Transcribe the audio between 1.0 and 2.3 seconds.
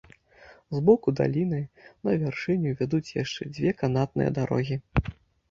даліны на